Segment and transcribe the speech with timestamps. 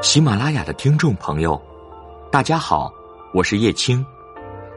[0.00, 1.60] 喜马拉雅的听众朋友，
[2.30, 2.88] 大家好，
[3.34, 4.04] 我是叶青。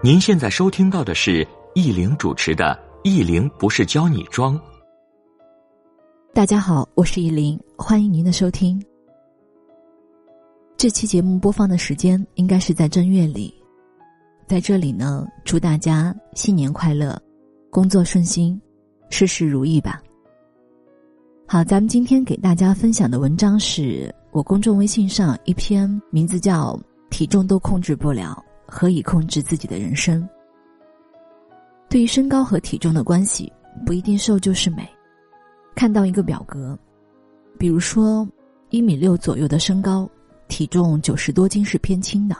[0.01, 4.57] 您现在收听到的是易玲主持的《易玲不是教你装》。
[6.33, 8.83] 大家好，我是易玲，欢迎您的收听。
[10.75, 13.53] 这期节目播放的时间应该是在正月里，
[14.47, 17.15] 在这里呢，祝大家新年快乐，
[17.69, 18.59] 工作顺心，
[19.11, 20.01] 事事如意吧。
[21.47, 24.13] 好，咱们今天给大家分享的文章是。
[24.31, 26.79] 我公众微信上一篇名字叫
[27.11, 30.27] “体重都控制不了，何以控制自己的人生”。
[31.89, 33.51] 对于身高和体重的关系，
[33.85, 34.87] 不一定瘦就是美。
[35.75, 36.79] 看到一个表格，
[37.59, 38.25] 比如说
[38.69, 40.09] 一米六左右的身高，
[40.47, 42.35] 体重九十多斤是偏轻的；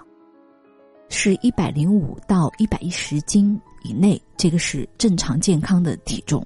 [1.10, 6.42] 是一百零五到一百一十斤以内，这个是正常健康的体重。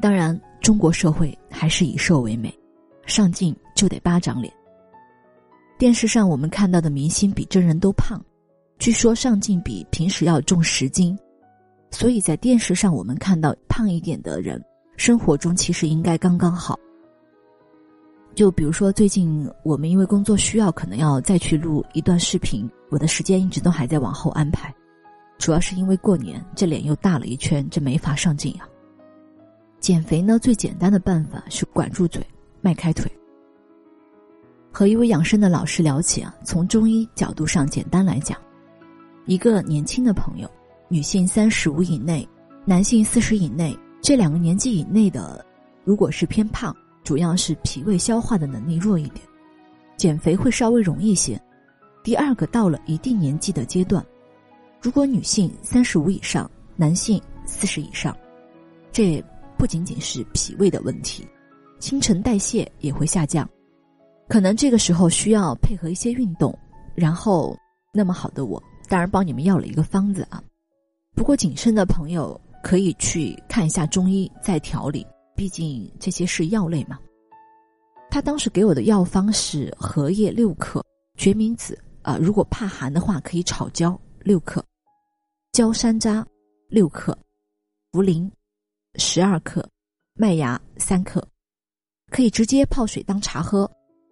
[0.00, 2.52] 当然，中国社会还是以瘦为美。
[3.06, 4.52] 上镜就得八张脸。
[5.78, 8.22] 电视上我们看到的明星比真人都胖，
[8.78, 11.18] 据说上镜比平时要重十斤，
[11.90, 14.62] 所以在电视上我们看到胖一点的人，
[14.96, 16.78] 生活中其实应该刚刚好。
[18.34, 24.72] 就比如说最近我们因为工作需要，可能要再去录一段视频，我的时间一直都还在往后安排，
[25.36, 28.68] 主要是因为过年这脸又大了一圈，这没法上镜啊。
[29.80, 32.24] 减肥呢，最简单的办法是管住嘴。
[32.62, 33.10] 迈开腿。
[34.70, 38.38] 和一位养生的老师聊起啊，从中医角度上简单来讲，
[39.26, 40.50] 一个年轻的朋友，
[40.88, 42.26] 女性三十五以内，
[42.64, 45.44] 男性四十以内，这两个年纪以内的，
[45.84, 46.74] 如果是偏胖，
[47.04, 49.26] 主要是脾胃消化的能力弱一点，
[49.98, 51.38] 减肥会稍微容易些。
[52.02, 54.04] 第二个到了一定年纪的阶段，
[54.80, 58.16] 如果女性三十五以上，男性四十以上，
[58.90, 59.22] 这
[59.58, 61.28] 不仅仅是脾胃的问题。
[61.82, 63.46] 新陈代谢也会下降，
[64.28, 66.56] 可能这个时候需要配合一些运动。
[66.94, 67.58] 然后，
[67.92, 70.40] 那么好的我当然帮你们要了一个方子啊。
[71.16, 75.04] 不过谨慎的朋友可以去看一下中医再调理，
[75.34, 76.96] 毕竟这些是药类嘛。
[78.12, 80.84] 他当时给我的药方是荷叶六克，
[81.16, 84.64] 决明子啊，如果怕寒的话可以炒焦六克，
[85.50, 86.24] 焦山楂
[86.68, 87.18] 六克，
[87.90, 88.30] 茯苓
[89.00, 89.68] 十二克，
[90.14, 91.20] 麦芽三克。
[92.12, 93.68] 可以直接泡水当茶喝，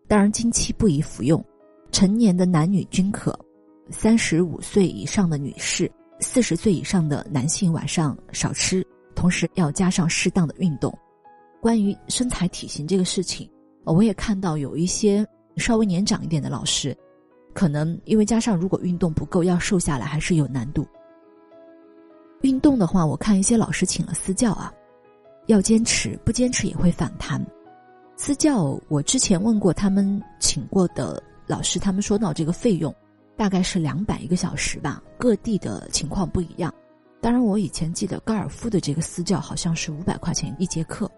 [0.08, 1.44] 当然经期不宜服用。
[1.92, 3.38] 成年的男女均可，
[3.90, 8.82] 三十五岁以上的女士、四十岁以上的男性晚上少吃，
[9.14, 10.96] 同时要加上适当的运动。
[11.60, 13.50] 关于身材体型这个事情，
[13.84, 16.96] 我也看到有一些稍微年长一点的老师，
[17.52, 20.86] 可能因为加上如果运动不够，要瘦下来还是有难度。
[22.40, 24.72] 运动的话，我看一些老师请了私教啊，
[25.48, 27.44] 要坚持，不坚持也会反弹。
[28.22, 32.94] 私教，我之前问过他们请过的老师，他们说到这个费用
[33.34, 36.70] 大概是两百一个小时吧，各地的情况不一样。
[37.22, 41.10] 当然，我以前记得高尔夫的这个私教好像是五百块钱一节课。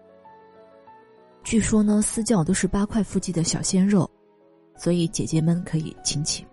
[1.43, 4.09] 据说呢，私教都是八块腹肌的小鲜肉，
[4.77, 6.47] 所以姐姐们可以请请。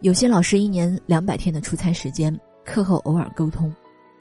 [0.00, 3.72] 有些老师一年两百天的出差时间，课后偶尔沟通，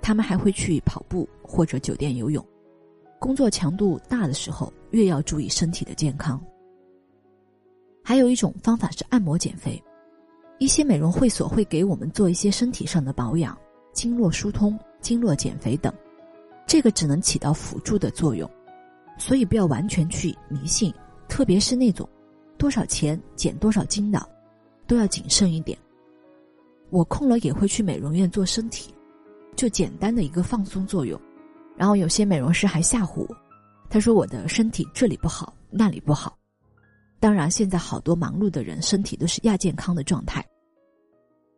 [0.04, 2.46] 他们还会去跑步或者酒店游泳。
[3.18, 6.42] 工作强度大的时候，越要注意身体的健康。
[8.04, 9.82] 还有一种方法是按摩减肥，
[10.58, 13.58] 一些美容会所会给我们做一些身体上的保养、
[13.94, 15.94] 经络疏通、经络减肥等，
[16.66, 18.50] 这个只能起到辅助的作用，
[19.18, 20.94] 所以不要完全去迷信，
[21.28, 22.08] 特别是那种
[22.58, 24.20] 多少钱减多少斤的，
[24.88, 25.78] 都要谨慎一点。
[26.90, 28.92] 我空了也会去美容院做身体，
[29.56, 31.20] 就简单的一个放松作用。
[31.78, 33.38] 然后有些美容师还吓唬我，
[33.90, 36.38] 他说我的身体这里不好，那里不好。
[37.20, 40.46] 当然，现在好多忙碌的人身体都是亚健康的状态。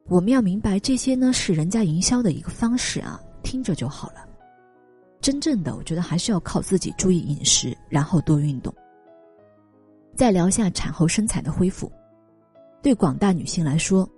[0.08, 4.26] 我们要明白这些呢是人家营销的一个方式啊，听着就好了。
[5.20, 8.74] 真正的，我觉得还是要靠自己注意饮食，然后多运动。
[10.16, 11.92] 再聊下产后身材的恢复。
[12.82, 14.10] 对广大女性来说，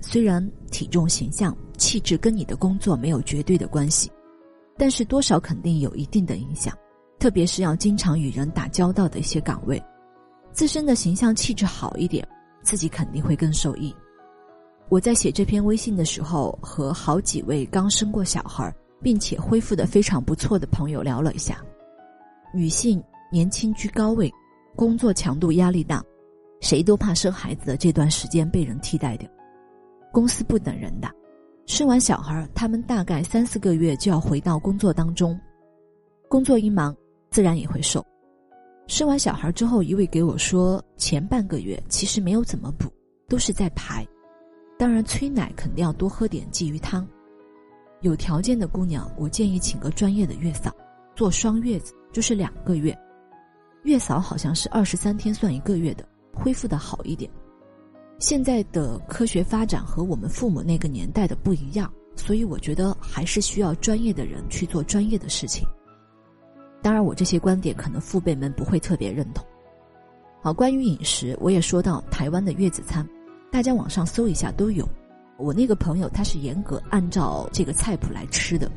[0.00, 4.10] 虽然体重、形象、气质跟你的工作没有绝对的关系。
[4.76, 6.76] 但是多少肯定有一定的影响，
[7.18, 9.82] 特别是要经常与人打交道的一些岗位，
[10.52, 12.26] 自身的形象气质好一点，
[12.62, 13.94] 自己肯定会更受益。
[14.88, 18.72] 我在写这篇微信的时候，和好几位刚生过小孩
[19.02, 21.62] 并且恢复的非常不错的朋友聊了一下。
[22.54, 24.32] 女性年轻居高位，
[24.74, 26.02] 工作强度压力大，
[26.60, 29.28] 谁都怕生孩子的这段时间被人替代掉，
[30.12, 31.10] 公司不等人的。
[31.66, 35.38] 生完小孩，他们大概三四个月就要回到工作当中，
[36.26, 36.96] 工作一忙，
[37.30, 38.04] 自然也会瘦。
[38.86, 42.90] 生完小孩之后，一位给我说，前半个月其实没有怎么补，
[43.28, 44.06] 都是在排。
[44.78, 47.06] 当然，催奶肯定要多喝点鲫鱼汤。
[48.00, 50.74] 有条件的姑娘，我建议请个专业的月嫂，
[51.14, 52.96] 做双月子，就是两个月。
[53.82, 57.30] 月嫂好像是二十三天算一个月的，恢复的好一点。
[58.18, 65.66] 现在的科学发展和我们父母那个年代的不一样，所以我觉得还是需要专业的人去做专业的事情。
[66.80, 69.44] 当然，我这些观点可能父辈们不会特别认同。
[70.40, 73.06] 好，关于饮食，我也说到台湾的月子餐，
[73.50, 74.88] 大家网上搜一下都有。
[75.36, 78.70] 我那个朋友他是严格按照这个菜谱来吃的。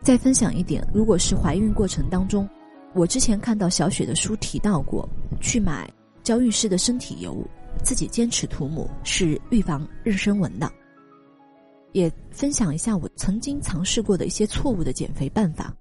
[0.00, 2.48] 再分享一点，如果是怀孕过程当中，
[2.94, 5.06] 我之前看到小雪的书提到过，
[5.40, 5.90] 去买
[6.22, 7.36] 娇韵诗的身体油，
[7.82, 10.70] 自己坚持涂抹是预防妊娠纹的。
[11.92, 15.74] 也分享一下我曾经尝试过的一些错误的减肥办法。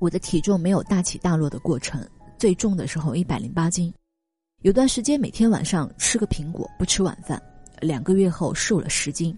[0.00, 2.02] 我的体重没有大起大落的过程，
[2.38, 3.92] 最重的时候一百零八斤，
[4.62, 7.40] 有段时间每天晚上吃个苹果不吃晚饭，
[7.82, 9.36] 两个月后瘦了十斤，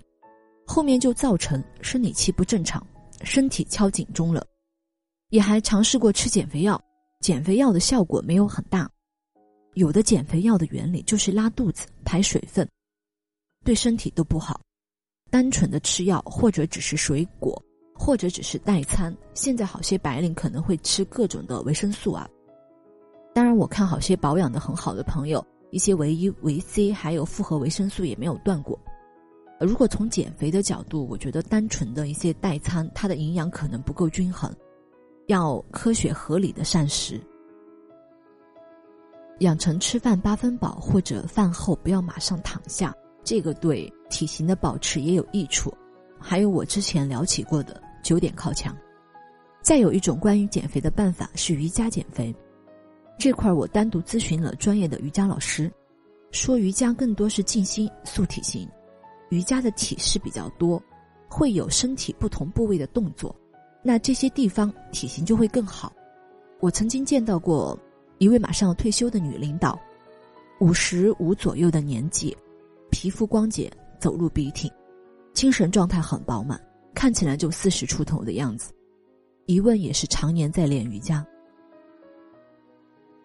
[0.64, 2.86] 后面就造成生理期不正常，
[3.22, 4.46] 身体敲警钟了，
[5.30, 6.80] 也还尝试过吃减肥药，
[7.18, 8.88] 减肥药的效果没有很大，
[9.74, 12.66] 有的减肥药的原理就是拉肚子排水分，
[13.64, 14.60] 对身体都不好，
[15.28, 17.60] 单纯的吃药或者只是水果。
[18.04, 22.28] 或者只是代餐，现在好些白领可能会吃各种的维生素啊。
[23.32, 28.76] 当然，我看好些保养的很好的朋友，一些维 E、维 C 还有复合维生素也没有断过。
[29.60, 34.52] 如果从减肥的角度，我觉得单纯的一些代餐，它的营养可能不够均衡，
[35.28, 37.20] 要科学合理的膳食，
[39.38, 45.72] 养成吃饭八分饱或者饭后不要马上躺下，这个对体型的保持也有益处。
[46.18, 47.80] 还有我之前聊起过的。
[48.02, 48.76] 九点靠墙，
[49.60, 52.34] 再有一种关于减肥的办法是瑜伽减肥，
[53.18, 55.70] 这块我单独咨询了专业的瑜伽老师，
[56.32, 58.68] 说瑜伽更多是静心塑体型，
[59.30, 60.82] 瑜伽的体式比较多，
[61.28, 63.34] 会有身体不同部位的动作，
[63.82, 65.92] 那这些地方体型就会更好。
[66.60, 67.78] 我曾经见到过
[68.18, 69.78] 一位马上要退休的女领导，
[70.60, 72.36] 五十五左右的年纪，
[72.90, 74.70] 皮肤光洁，走路笔挺，
[75.34, 76.60] 精神状态很饱满。
[76.94, 78.72] 看起来就四十出头的样子，
[79.46, 81.26] 一问也是常年在练瑜伽。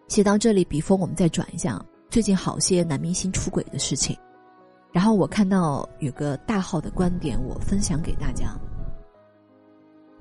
[0.08, 4.16] 写到这里，笔锋我们再转一下，最近好些男明星出轨的事情，
[4.90, 8.58] 然后我看到有个大号的观点，我分享给大家：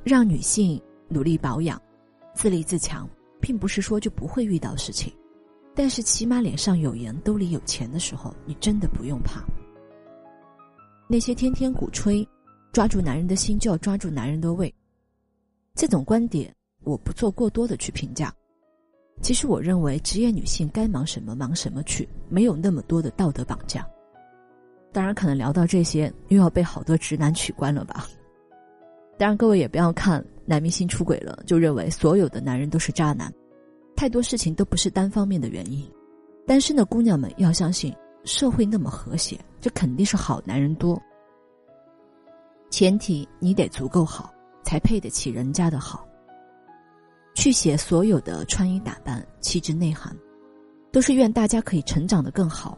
[0.03, 1.81] 让女性努力保养、
[2.35, 3.09] 自立自强，
[3.39, 5.13] 并不是说就不会遇到事情，
[5.73, 9.41] 但是起码脸上有颜、兜里有钱的时候，你真的不用怕。
[11.07, 12.27] 那些天天鼓吹。
[12.77, 14.71] 抓住男人的心，就要抓住男人的胃。
[15.73, 16.53] 这种观点，
[16.83, 18.31] 我不做过多的去评价。
[19.19, 23.83] 其实，我认为职业女性该忙什么忙什么去，没有那么多的道德绑架。
[24.93, 28.05] 当然，可能聊到这些，又要被好多直男取关了吧？
[29.17, 33.33] 当然，各位也不要看男明星出轨了，就认为所有的男人都是渣男。
[33.95, 35.83] 太多事情都不是单方面的原因。
[36.45, 37.91] 单身的姑娘们要相信，
[38.23, 41.01] 社会那么和谐，这肯定是好男人多。
[42.69, 44.33] 前提你得足够好，
[44.63, 46.07] 才配得起人家的好。
[47.33, 50.15] 去写所有的穿衣打扮、气质内涵，
[50.91, 52.77] 都是愿大家可以成长的更好，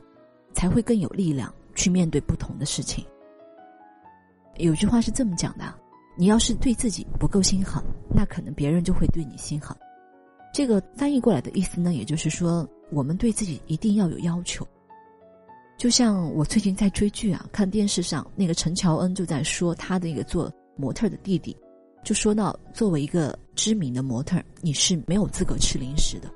[0.53, 3.05] 才会更有力量去面对不同的事情。
[4.57, 5.73] 有句话是这么讲的：
[6.17, 7.81] 你要是对自己不够心狠，
[8.13, 9.75] 那可能别人就会对你心狠。
[10.53, 14.67] 这个翻译过来的意思呢，也就是说，我们对自己一定要有要求。
[15.79, 21.55] 就像我最近在追剧啊，看电视上那个陈乔恩就在说他的一个做模特的弟弟，
[22.03, 26.29] 就说到作为一个知名的模特，你是没有资格吃零食的，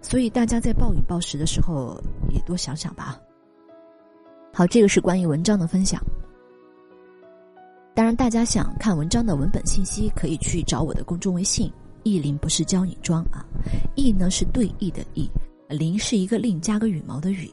[0.00, 2.00] 所以大家在暴饮暴食的时候
[2.32, 3.20] 也多想想吧。
[4.54, 6.00] 好，这个是关于文章的分享。
[7.92, 11.72] 当然，大家想看文章的文本信息，可以去找我的公众微信
[12.04, 13.44] “意林不是教你装”啊
[13.96, 15.28] ，“意”呢是对弈的“意
[15.68, 17.52] ”，“林”是一个另加个羽毛的“羽”。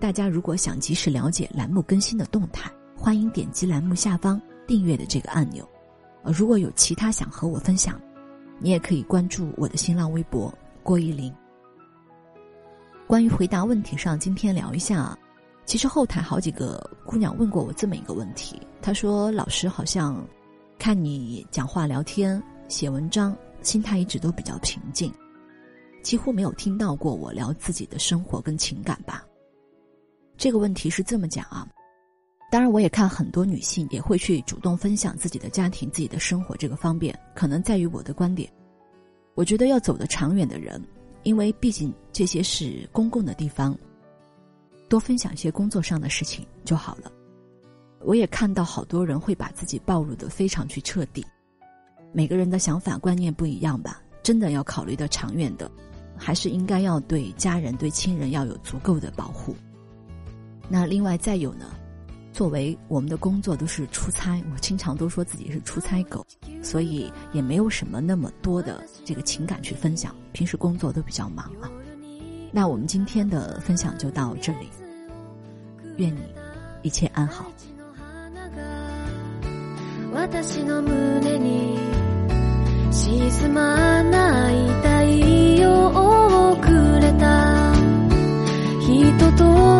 [0.00, 5.68] 大家如果想及时了解栏目更新的动态，欢迎点击栏目下方订阅的这个按钮。
[6.22, 8.00] 呃，如果有其他想和我分享，
[8.60, 11.34] 你也可以关注我的新浪微博郭一林。
[13.08, 15.18] 关于回答问题上，今天聊一下。
[15.66, 20.24] 其实后台好几个姑娘问过我这么一个问题，她说：“老师好像
[20.78, 25.12] 看你讲话、聊天、写文章，心态一直都比较平静，
[26.02, 29.24] 几乎没有听到过我聊自己的生活跟情感吧？”
[30.38, 31.66] 这个问题是这么讲啊，
[32.48, 38.48] 当然我也看很多女性也会去主动分享自己的家庭、自己的生活，这个方便可能在于我的观点。
[39.34, 40.80] 我觉得要走得长远的人，
[41.24, 43.76] 因为毕竟这些是公共的地方，
[44.88, 47.10] 多分享一些工作上的事情就好了。
[48.04, 51.26] 我也看到好多人会把自己暴露的非常去彻底，
[52.12, 55.68] 每个人的想法观念不一样吧，真的要考虑的长远的，
[56.16, 59.52] 还是应该要对家人对亲人要有足够的保护。
[60.69, 61.65] 那另外再有呢，
[62.31, 66.25] 作为我们的工作都是出差，我经常都说自己是出差狗，
[66.61, 71.69] 所以也没有什么那么多的这个情感去分享，平时工作都比较忙啊。
[72.51, 74.69] 那我们今天的分享就到这里，
[75.97, 76.21] 愿你
[76.81, 77.45] 一切安好。
[80.13, 81.75] 私の胸に
[82.91, 85.03] 沈まない太
[85.59, 87.73] 陽をくれた
[88.79, 89.76] 人と